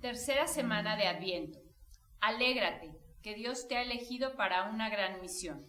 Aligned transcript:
Tercera 0.00 0.46
semana 0.46 0.96
de 0.96 1.06
Adviento. 1.06 1.58
Alégrate, 2.22 2.98
que 3.22 3.34
Dios 3.34 3.68
te 3.68 3.76
ha 3.76 3.82
elegido 3.82 4.34
para 4.34 4.70
una 4.70 4.88
gran 4.88 5.20
misión. 5.20 5.66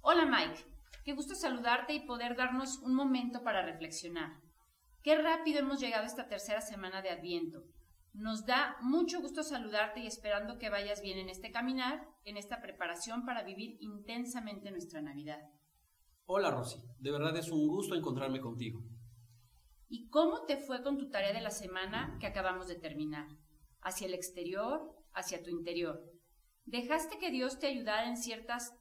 Hola 0.00 0.24
Mike, 0.24 0.64
qué 1.04 1.12
gusto 1.12 1.34
saludarte 1.34 1.92
y 1.92 2.06
poder 2.06 2.36
darnos 2.36 2.78
un 2.78 2.94
momento 2.94 3.42
para 3.42 3.60
reflexionar. 3.60 4.40
Qué 5.02 5.20
rápido 5.20 5.58
hemos 5.58 5.78
llegado 5.78 6.04
a 6.04 6.06
esta 6.06 6.26
tercera 6.26 6.62
semana 6.62 7.02
de 7.02 7.10
Adviento. 7.10 7.64
Nos 8.14 8.46
da 8.46 8.78
mucho 8.80 9.20
gusto 9.20 9.42
saludarte 9.42 10.00
y 10.00 10.06
esperando 10.06 10.56
que 10.56 10.70
vayas 10.70 11.02
bien 11.02 11.18
en 11.18 11.28
este 11.28 11.52
caminar, 11.52 12.08
en 12.24 12.38
esta 12.38 12.62
preparación 12.62 13.26
para 13.26 13.42
vivir 13.42 13.76
intensamente 13.80 14.70
nuestra 14.70 15.02
Navidad. 15.02 15.50
Hola 16.24 16.50
Rosy, 16.50 16.80
de 16.98 17.10
verdad 17.10 17.36
es 17.36 17.50
un 17.50 17.68
gusto 17.68 17.94
encontrarme 17.94 18.40
contigo. 18.40 18.80
¿Y 19.90 20.08
cómo 20.08 20.46
te 20.46 20.56
fue 20.56 20.82
con 20.82 20.96
tu 20.96 21.10
tarea 21.10 21.34
de 21.34 21.42
la 21.42 21.50
semana 21.50 22.16
que 22.18 22.26
acabamos 22.26 22.68
de 22.68 22.76
terminar? 22.76 23.28
Hacia 23.86 24.08
el 24.08 24.14
exterior, 24.14 24.92
hacia 25.14 25.44
tu 25.44 25.50
interior. 25.50 26.02
¿Dejaste 26.64 27.18
que 27.18 27.30
Dios 27.30 27.60
te 27.60 27.68
ayudara 27.68 28.08
en 28.08 28.16
ciertas 28.16 28.74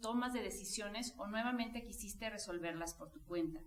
tomas 0.00 0.32
de 0.32 0.42
decisiones 0.42 1.12
o 1.18 1.26
nuevamente 1.26 1.84
quisiste 1.84 2.30
resolverlas 2.30 2.94
por 2.94 3.10
tu 3.10 3.20
cuenta? 3.24 3.60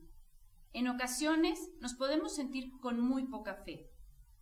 En 0.72 0.88
ocasiones 0.88 1.72
nos 1.82 1.94
podemos 1.94 2.34
sentir 2.34 2.72
con 2.80 3.02
muy 3.02 3.26
poca 3.26 3.56
fe, 3.56 3.92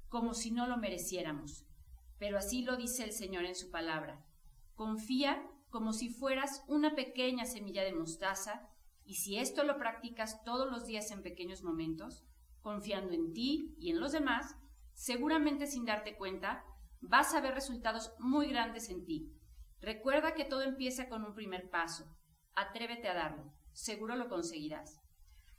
como 0.07 0.35
si 0.35 0.51
no 0.51 0.67
lo 0.67 0.77
mereciéramos, 0.77 1.65
pero 2.19 2.37
así 2.37 2.61
lo 2.61 2.77
dice 2.77 3.03
el 3.03 3.11
Señor 3.11 3.45
en 3.45 3.55
su 3.55 3.71
palabra. 3.71 4.23
Confía 4.75 5.49
como 5.71 5.93
si 5.93 6.09
fueras 6.09 6.63
una 6.67 6.93
pequeña 6.93 7.45
semilla 7.45 7.83
de 7.83 7.95
mostaza 7.95 8.69
y 9.03 9.15
si 9.15 9.39
esto 9.39 9.63
lo 9.63 9.79
practicas 9.79 10.43
todos 10.43 10.69
los 10.69 10.85
días 10.85 11.09
en 11.09 11.23
pequeños 11.23 11.63
momentos, 11.63 12.23
confiando 12.61 13.13
en 13.13 13.33
ti 13.33 13.73
y 13.79 13.89
en 13.89 13.99
los 13.99 14.11
demás, 14.11 14.55
seguramente 14.95 15.67
sin 15.67 15.85
darte 15.85 16.15
cuenta, 16.15 16.63
vas 17.01 17.35
a 17.35 17.41
ver 17.41 17.53
resultados 17.53 18.13
muy 18.17 18.47
grandes 18.49 18.89
en 18.89 19.05
ti. 19.05 19.31
Recuerda 19.81 20.33
que 20.33 20.45
todo 20.45 20.63
empieza 20.63 21.07
con 21.09 21.23
un 21.23 21.35
primer 21.35 21.69
paso. 21.69 22.05
Atrévete 22.55 23.07
a 23.07 23.13
darlo. 23.13 23.53
Seguro 23.73 24.15
lo 24.15 24.29
conseguirás. 24.29 24.99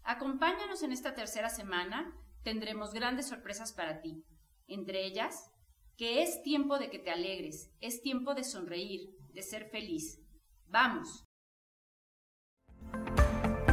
Acompáñanos 0.02 0.82
en 0.82 0.92
esta 0.92 1.14
tercera 1.14 1.48
semana. 1.48 2.12
Tendremos 2.42 2.92
grandes 2.92 3.28
sorpresas 3.28 3.72
para 3.72 4.00
ti. 4.00 4.24
Entre 4.66 5.04
ellas, 5.04 5.50
que 5.96 6.22
es 6.22 6.42
tiempo 6.42 6.78
de 6.78 6.90
que 6.90 6.98
te 6.98 7.10
alegres, 7.10 7.70
es 7.80 8.02
tiempo 8.02 8.34
de 8.34 8.44
sonreír, 8.44 9.10
de 9.32 9.42
ser 9.42 9.68
feliz. 9.70 10.20
¡Vamos! 10.66 11.24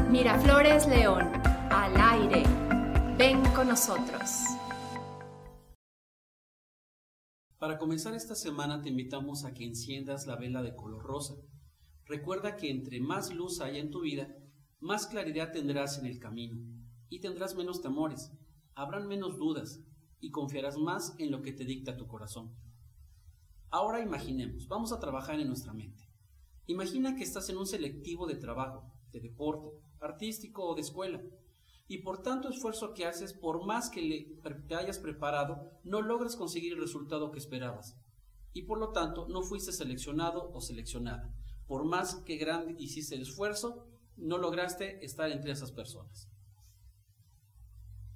Miraflores 0.09 0.87
León, 0.87 1.31
al 1.71 1.95
aire. 1.97 2.43
Ven 3.17 3.43
con 3.53 3.67
nosotros. 3.67 4.43
Para 7.63 7.77
comenzar 7.77 8.13
esta 8.13 8.35
semana 8.35 8.81
te 8.81 8.89
invitamos 8.89 9.45
a 9.45 9.53
que 9.53 9.63
enciendas 9.63 10.27
la 10.27 10.35
vela 10.35 10.61
de 10.61 10.75
color 10.75 11.01
rosa. 11.01 11.35
Recuerda 12.05 12.57
que 12.57 12.69
entre 12.69 12.99
más 12.99 13.33
luz 13.33 13.61
haya 13.61 13.79
en 13.79 13.89
tu 13.89 14.01
vida, 14.01 14.35
más 14.81 15.07
claridad 15.07 15.53
tendrás 15.53 15.97
en 15.97 16.05
el 16.05 16.19
camino 16.19 16.59
y 17.07 17.21
tendrás 17.21 17.55
menos 17.55 17.81
temores, 17.81 18.33
habrán 18.75 19.07
menos 19.07 19.37
dudas 19.37 19.79
y 20.19 20.29
confiarás 20.29 20.77
más 20.77 21.15
en 21.19 21.31
lo 21.31 21.41
que 21.41 21.53
te 21.53 21.63
dicta 21.63 21.95
tu 21.95 22.05
corazón. 22.05 22.53
Ahora 23.69 24.01
imaginemos, 24.01 24.67
vamos 24.67 24.91
a 24.91 24.99
trabajar 24.99 25.39
en 25.39 25.47
nuestra 25.47 25.71
mente. 25.71 26.09
Imagina 26.67 27.15
que 27.15 27.23
estás 27.23 27.47
en 27.47 27.55
un 27.55 27.65
selectivo 27.65 28.27
de 28.27 28.35
trabajo, 28.35 28.91
de 29.13 29.21
deporte, 29.21 29.69
artístico 30.01 30.65
o 30.65 30.75
de 30.75 30.81
escuela 30.81 31.21
y 31.93 31.99
por 31.99 32.23
tanto 32.23 32.49
esfuerzo 32.49 32.95
que 32.95 33.05
haces, 33.05 33.33
por 33.33 33.67
más 33.67 33.91
que 33.91 34.01
le, 34.01 34.51
te 34.67 34.73
hayas 34.73 34.97
preparado, 34.97 35.79
no 35.83 36.01
logras 36.01 36.35
conseguir 36.35 36.73
el 36.73 36.79
resultado 36.79 37.31
que 37.31 37.37
esperabas. 37.37 37.95
Y 38.51 38.63
por 38.63 38.79
lo 38.79 38.89
tanto 38.93 39.27
no 39.27 39.43
fuiste 39.43 39.71
seleccionado 39.71 40.49
o 40.55 40.59
seleccionada. 40.59 41.31
Por 41.67 41.85
más 41.85 42.15
que 42.25 42.37
grande 42.37 42.73
hiciste 42.79 43.13
el 43.13 43.21
esfuerzo, 43.21 43.85
no 44.17 44.39
lograste 44.39 45.05
estar 45.05 45.29
entre 45.29 45.51
esas 45.51 45.71
personas. 45.71 46.27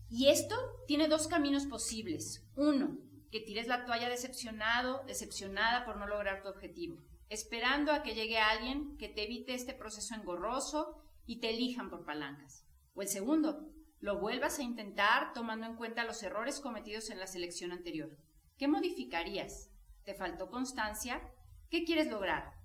Y 0.09 0.29
esto 0.29 0.55
tiene 0.87 1.07
dos 1.07 1.27
caminos 1.27 1.67
posibles. 1.67 2.49
Uno, 2.55 2.97
que 3.29 3.41
tires 3.41 3.67
la 3.67 3.85
toalla 3.85 4.09
decepcionado, 4.09 5.03
decepcionada 5.05 5.85
por 5.85 5.97
no 5.97 6.07
lograr 6.07 6.41
tu 6.41 6.49
objetivo, 6.49 6.97
esperando 7.29 7.91
a 7.91 8.01
que 8.01 8.15
llegue 8.15 8.39
alguien 8.39 8.97
que 8.97 9.07
te 9.07 9.25
evite 9.25 9.53
este 9.53 9.75
proceso 9.75 10.15
engorroso 10.15 11.03
y 11.27 11.41
te 11.41 11.51
elijan 11.51 11.91
por 11.91 12.05
palancas. 12.05 12.66
O 12.97 13.03
el 13.03 13.07
segundo, 13.09 13.71
lo 13.99 14.19
vuelvas 14.19 14.57
a 14.57 14.63
intentar 14.63 15.31
tomando 15.31 15.67
en 15.67 15.75
cuenta 15.75 16.03
los 16.03 16.23
errores 16.23 16.59
cometidos 16.59 17.11
en 17.11 17.19
la 17.19 17.27
selección 17.27 17.71
anterior. 17.71 18.17
¿Qué 18.57 18.67
modificarías? 18.67 19.69
¿Te 20.03 20.15
faltó 20.15 20.49
constancia? 20.49 21.21
¿Qué 21.69 21.83
quieres 21.83 22.09
lograr? 22.09 22.55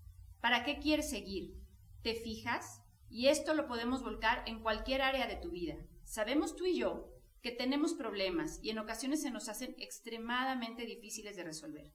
¿Para 0.40 0.64
qué 0.64 0.78
quieres 0.78 1.10
seguir? 1.10 1.60
¿Te 2.02 2.14
fijas? 2.14 2.80
Y 3.10 3.26
esto 3.26 3.52
lo 3.52 3.66
podemos 3.66 4.02
volcar 4.02 4.42
en 4.46 4.62
cualquier 4.62 5.02
área 5.02 5.26
de 5.26 5.36
tu 5.36 5.50
vida. 5.50 5.76
Sabemos 6.04 6.56
tú 6.56 6.64
y 6.64 6.78
yo 6.78 7.10
que 7.42 7.52
tenemos 7.52 7.92
problemas 7.92 8.58
y 8.62 8.70
en 8.70 8.78
ocasiones 8.78 9.20
se 9.20 9.30
nos 9.30 9.50
hacen 9.50 9.74
extremadamente 9.76 10.86
difíciles 10.86 11.36
de 11.36 11.44
resolver. 11.44 11.92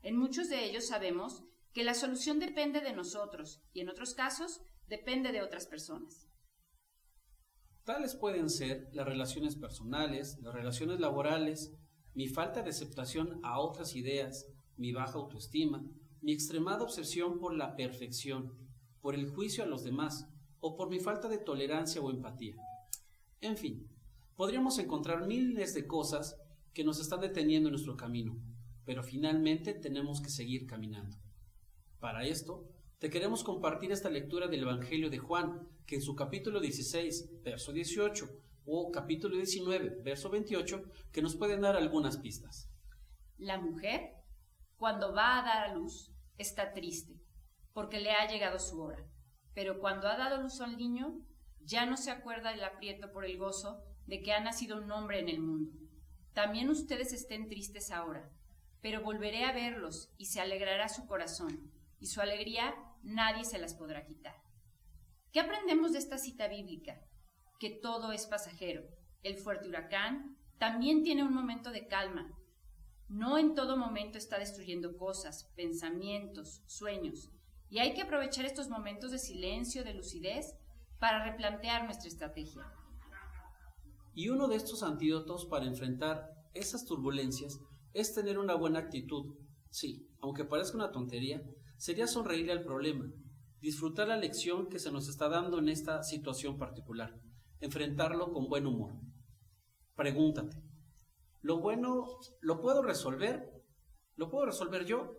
En 0.00 0.16
muchos 0.16 0.48
de 0.48 0.64
ellos 0.64 0.86
sabemos 0.86 1.44
que 1.74 1.84
la 1.84 1.92
solución 1.92 2.38
depende 2.38 2.80
de 2.80 2.94
nosotros 2.94 3.60
y 3.74 3.80
en 3.80 3.90
otros 3.90 4.14
casos 4.14 4.62
depende 4.88 5.32
de 5.32 5.42
otras 5.42 5.66
personas. 5.66 6.30
Tales 7.84 8.14
pueden 8.14 8.48
ser 8.48 8.88
las 8.94 9.06
relaciones 9.06 9.56
personales, 9.56 10.38
las 10.40 10.54
relaciones 10.54 11.00
laborales, 11.00 11.74
mi 12.14 12.28
falta 12.28 12.62
de 12.62 12.70
aceptación 12.70 13.40
a 13.42 13.60
otras 13.60 13.94
ideas, 13.94 14.46
mi 14.78 14.92
baja 14.92 15.18
autoestima, 15.18 15.84
mi 16.22 16.32
extremada 16.32 16.82
obsesión 16.82 17.38
por 17.38 17.54
la 17.54 17.76
perfección, 17.76 18.54
por 19.02 19.14
el 19.14 19.28
juicio 19.28 19.64
a 19.64 19.66
los 19.66 19.84
demás 19.84 20.26
o 20.60 20.76
por 20.76 20.88
mi 20.88 20.98
falta 20.98 21.28
de 21.28 21.36
tolerancia 21.36 22.00
o 22.00 22.10
empatía. 22.10 22.56
En 23.42 23.58
fin, 23.58 23.86
podríamos 24.34 24.78
encontrar 24.78 25.26
miles 25.26 25.74
de 25.74 25.86
cosas 25.86 26.38
que 26.72 26.84
nos 26.84 26.98
están 26.98 27.20
deteniendo 27.20 27.68
en 27.68 27.72
nuestro 27.72 27.98
camino, 27.98 28.34
pero 28.86 29.02
finalmente 29.02 29.74
tenemos 29.74 30.22
que 30.22 30.30
seguir 30.30 30.66
caminando. 30.66 31.18
Para 32.00 32.24
esto, 32.24 32.66
te 32.98 33.10
queremos 33.10 33.44
compartir 33.44 33.92
esta 33.92 34.08
lectura 34.08 34.48
del 34.48 34.62
Evangelio 34.62 35.10
de 35.10 35.18
Juan, 35.18 35.68
que 35.86 35.96
en 35.96 36.02
su 36.02 36.14
capítulo 36.14 36.60
16, 36.60 37.42
verso 37.42 37.72
18, 37.72 38.26
o 38.66 38.90
capítulo 38.90 39.36
19, 39.36 40.02
verso 40.02 40.30
28, 40.30 40.82
que 41.12 41.22
nos 41.22 41.36
pueden 41.36 41.60
dar 41.60 41.76
algunas 41.76 42.18
pistas. 42.18 42.70
La 43.36 43.58
mujer, 43.60 44.14
cuando 44.76 45.12
va 45.12 45.38
a 45.38 45.42
dar 45.42 45.70
a 45.70 45.74
luz, 45.74 46.12
está 46.38 46.72
triste, 46.72 47.20
porque 47.72 48.00
le 48.00 48.12
ha 48.12 48.28
llegado 48.28 48.58
su 48.58 48.80
hora. 48.80 49.04
Pero 49.54 49.80
cuando 49.80 50.08
ha 50.08 50.16
dado 50.16 50.42
luz 50.42 50.60
al 50.60 50.76
niño, 50.76 51.20
ya 51.60 51.86
no 51.86 51.96
se 51.96 52.10
acuerda 52.10 52.52
del 52.52 52.64
aprieto 52.64 53.12
por 53.12 53.24
el 53.24 53.38
gozo 53.38 53.82
de 54.06 54.20
que 54.20 54.32
ha 54.32 54.40
nacido 54.40 54.78
un 54.80 54.90
hombre 54.90 55.20
en 55.20 55.28
el 55.28 55.40
mundo. 55.40 55.72
También 56.32 56.68
ustedes 56.70 57.12
estén 57.12 57.48
tristes 57.48 57.90
ahora, 57.90 58.30
pero 58.80 59.02
volveré 59.02 59.44
a 59.44 59.52
verlos 59.52 60.10
y 60.18 60.26
se 60.26 60.40
alegrará 60.40 60.88
su 60.88 61.06
corazón, 61.06 61.70
y 62.04 62.06
su 62.06 62.20
alegría 62.20 62.74
nadie 63.02 63.46
se 63.46 63.58
las 63.58 63.72
podrá 63.72 64.04
quitar. 64.04 64.36
¿Qué 65.32 65.40
aprendemos 65.40 65.94
de 65.94 66.00
esta 66.00 66.18
cita 66.18 66.48
bíblica? 66.48 67.00
Que 67.58 67.70
todo 67.70 68.12
es 68.12 68.26
pasajero. 68.26 68.82
El 69.22 69.38
fuerte 69.38 69.70
huracán 69.70 70.36
también 70.58 71.02
tiene 71.02 71.22
un 71.22 71.32
momento 71.32 71.70
de 71.70 71.86
calma. 71.88 72.30
No 73.08 73.38
en 73.38 73.54
todo 73.54 73.78
momento 73.78 74.18
está 74.18 74.38
destruyendo 74.38 74.98
cosas, 74.98 75.50
pensamientos, 75.56 76.62
sueños. 76.66 77.30
Y 77.70 77.78
hay 77.78 77.94
que 77.94 78.02
aprovechar 78.02 78.44
estos 78.44 78.68
momentos 78.68 79.10
de 79.10 79.18
silencio, 79.18 79.82
de 79.82 79.94
lucidez, 79.94 80.58
para 80.98 81.24
replantear 81.24 81.86
nuestra 81.86 82.08
estrategia. 82.08 82.70
Y 84.12 84.28
uno 84.28 84.46
de 84.46 84.56
estos 84.56 84.82
antídotos 84.82 85.46
para 85.46 85.64
enfrentar 85.64 86.36
esas 86.52 86.84
turbulencias 86.84 87.60
es 87.94 88.12
tener 88.12 88.38
una 88.38 88.56
buena 88.56 88.80
actitud. 88.80 89.38
Sí, 89.70 90.06
aunque 90.20 90.44
parezca 90.44 90.76
una 90.76 90.92
tontería, 90.92 91.42
sería 91.84 92.06
sonreírle 92.06 92.52
al 92.52 92.62
problema, 92.62 93.12
disfrutar 93.60 94.08
la 94.08 94.16
lección 94.16 94.70
que 94.70 94.78
se 94.78 94.90
nos 94.90 95.06
está 95.06 95.28
dando 95.28 95.58
en 95.58 95.68
esta 95.68 96.02
situación 96.02 96.56
particular, 96.56 97.20
enfrentarlo 97.60 98.32
con 98.32 98.48
buen 98.48 98.66
humor. 98.66 98.94
Pregúntate, 99.94 100.56
¿lo 101.42 101.60
bueno 101.60 102.06
lo 102.40 102.62
puedo 102.62 102.80
resolver? 102.80 103.62
¿Lo 104.16 104.30
puedo 104.30 104.46
resolver 104.46 104.86
yo? 104.86 105.14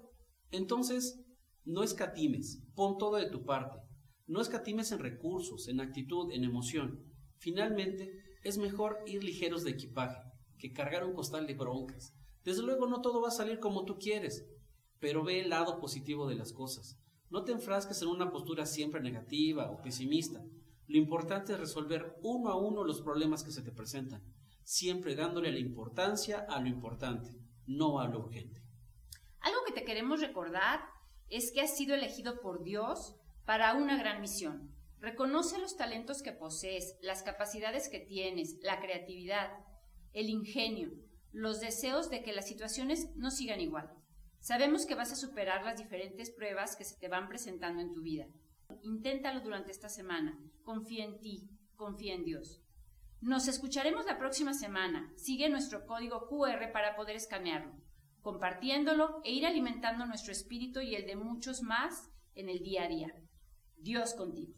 Entonces, 0.50 1.24
no 1.66 1.84
escatimes, 1.84 2.64
pon 2.74 2.98
todo 2.98 3.18
de 3.18 3.30
tu 3.30 3.46
parte. 3.46 3.78
No 4.26 4.42
escatimes 4.42 4.92
en 4.92 4.98
recursos, 4.98 5.68
en 5.68 5.82
actitud, 5.82 6.32
en 6.32 6.44
emoción. 6.44 7.00
Finalmente, 7.38 8.12
es 8.44 8.58
mejor 8.58 9.04
ir 9.06 9.24
ligeros 9.24 9.64
de 9.64 9.70
equipaje 9.70 10.20
que 10.58 10.74
cargar 10.74 11.04
un 11.04 11.14
costal 11.14 11.46
de 11.46 11.54
broncas. 11.54 12.16
Desde 12.44 12.64
luego 12.64 12.88
no 12.88 13.02
todo 13.02 13.22
va 13.22 13.28
a 13.28 13.32
salir 13.40 13.60
como 13.60 13.86
tú 13.86 14.00
quieres, 14.00 14.48
pero 15.00 15.24
ve 15.24 15.42
el 15.42 15.50
lado 15.50 15.80
positivo 15.80 16.28
de 16.28 16.36
las 16.36 16.54
cosas. 16.54 16.98
No 17.30 17.44
te 17.44 17.52
enfrasques 17.52 18.02
en 18.02 18.08
una 18.08 18.32
postura 18.32 18.66
siempre 18.66 19.02
negativa 19.02 19.72
o 19.72 19.82
pesimista. 19.82 20.44
Lo 20.88 20.98
importante 20.98 21.54
es 21.54 21.60
resolver 21.60 22.16
uno 22.22 22.50
a 22.50 22.56
uno 22.56 22.84
los 22.84 23.02
problemas 23.02 23.44
que 23.44 23.52
se 23.52 23.62
te 23.62 23.72
presentan, 23.72 24.24
siempre 24.64 25.16
dándole 25.16 25.52
la 25.52 25.60
importancia 25.60 26.46
a 26.48 26.60
lo 26.62 26.68
importante. 26.68 27.34
no 27.68 28.00
a 28.00 28.08
lo 28.08 28.20
urgente. 28.20 28.62
Algo 29.40 29.60
que 29.66 29.74
te 29.74 29.84
queremos 29.84 30.22
recordar 30.22 30.82
es 31.30 31.52
que 31.52 31.62
has 31.62 31.76
sido 31.76 31.96
elegido 31.96 32.40
por 32.40 32.64
Dios 32.64 33.16
para 33.46 33.74
una 33.74 33.98
gran 33.98 34.22
misión. 34.22 34.72
Reconoce 35.00 35.58
los 35.58 35.76
talentos 35.76 36.22
que 36.22 36.32
posees, 36.32 36.98
las 37.02 37.24
capacidades 37.24 37.90
que 37.90 38.00
tienes, 38.00 38.60
la 38.62 38.80
creatividad, 38.80 39.52
el 40.14 40.30
ingenio, 40.30 40.92
los 41.32 41.60
deseos 41.60 42.10
de 42.10 42.24
que 42.24 42.34
las 42.34 42.48
situaciones 42.48 43.16
no 43.16 43.32
sigan 43.32 43.60
igual. 43.60 43.92
Sabemos 44.46 44.86
que 44.86 44.94
vas 44.94 45.12
a 45.12 45.16
superar 45.16 45.64
las 45.64 45.80
diferentes 45.80 46.30
pruebas 46.30 46.76
que 46.76 46.84
se 46.84 46.96
te 47.00 47.08
van 47.08 47.28
presentando 47.28 47.82
en 47.82 47.92
tu 47.94 48.04
vida. 48.04 48.28
Inténtalo 48.84 49.40
durante 49.40 49.72
esta 49.72 49.90
semana. 49.90 50.38
Confía 50.62 51.04
en 51.04 51.20
ti, 51.20 51.50
confía 51.76 52.14
en 52.14 52.26
Dios. 52.26 52.62
Nos 53.22 53.48
escucharemos 53.48 54.06
la 54.06 54.20
próxima 54.20 54.54
semana. 54.54 55.12
Sigue 55.16 55.50
nuestro 55.50 55.88
código 55.88 56.28
QR 56.28 56.72
para 56.72 56.96
poder 56.96 57.16
escanearlo, 57.16 57.74
compartiéndolo 58.22 59.20
e 59.24 59.32
ir 59.32 59.48
alimentando 59.48 60.06
nuestro 60.06 60.32
espíritu 60.32 60.80
y 60.80 60.94
el 60.94 61.08
de 61.08 61.16
muchos 61.16 61.64
más 61.64 62.12
en 62.36 62.48
el 62.48 62.60
día 62.60 62.84
a 62.84 62.88
día. 62.88 63.16
Dios 63.78 64.14
contigo. 64.14 64.54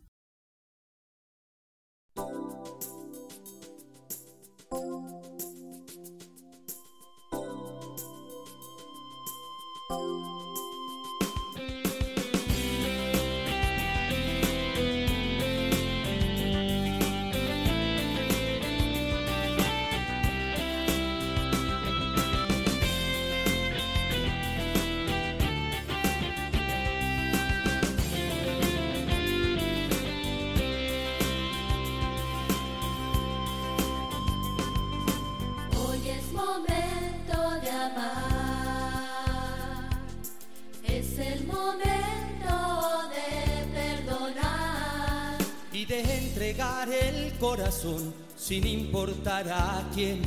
es 41.20 41.28
el 41.34 41.48
momento 41.48 43.10
de 43.10 43.66
perdonar. 43.74 45.38
y 45.72 45.86
de 45.86 46.02
entregar 46.02 46.90
el 46.90 47.34
corazón 47.40 48.14
sin 48.36 48.66
importar 48.66 49.48
a 49.50 49.88
quién. 49.94 50.22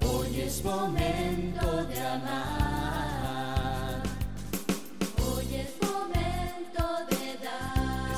Hoy 0.00 0.40
es 0.40 0.64
momento 0.64 1.84
de 1.84 2.00
amar, 2.00 4.02
hoy 5.26 5.54
es 5.54 5.70
momento 5.82 6.84
de 7.10 7.36
dar 7.44 8.10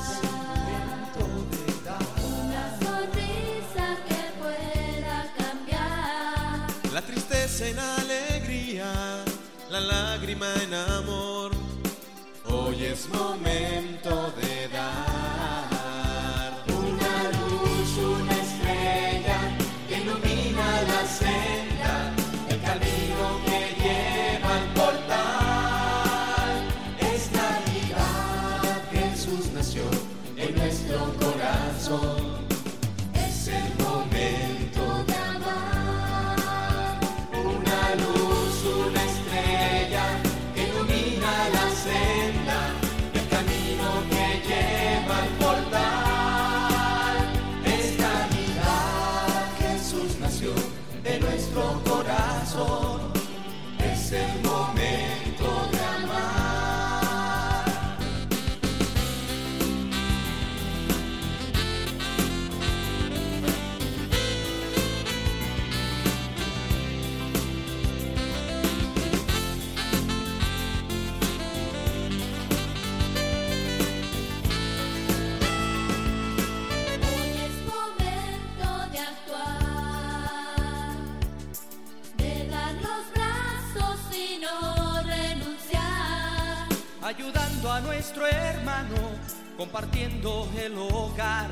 una 2.37 2.63
sonrisa 2.79 3.97
que 4.07 4.21
pueda 4.41 5.17
cambiar. 5.37 6.67
La 6.93 7.01
tristeza 7.01 7.67
en 7.67 7.79
alegría, 7.79 9.25
la 9.69 9.79
lágrima 9.79 10.47
en 10.63 10.73
amor. 10.73 11.40
Hoy 12.81 12.87
es 12.87 13.07
momento 13.09 14.33
de 14.41 14.50
ayudando 87.11 87.69
a 87.69 87.81
nuestro 87.81 88.25
hermano, 88.25 88.95
compartiendo 89.57 90.49
el 90.57 90.77
hogar. 90.77 91.49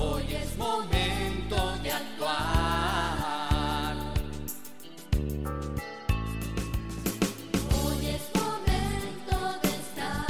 Hoy 0.00 0.24
es 0.34 0.56
momento 0.56 1.76
de 1.82 1.92
actuar. 1.92 2.36
Hoy 7.84 8.06
es 8.06 8.22
momento 8.34 9.36
de 9.62 9.68
estar. 9.68 10.26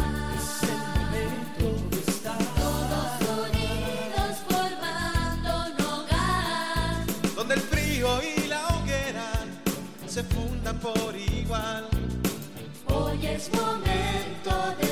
Todos 2.56 3.12
unidos 3.46 4.32
formando 4.48 5.50
un 5.66 5.76
hogar. 5.86 7.06
donde 7.36 7.54
el 7.54 7.60
frío 7.60 8.08
y 8.22 8.48
la 8.48 8.66
hoguera 8.66 9.30
se 10.08 10.24
fundan 10.24 10.78
por 10.80 11.14
igual. 11.14 12.05
Hoy 13.18 13.26
es 13.28 13.50
momento 13.54 14.76
de. 14.78 14.85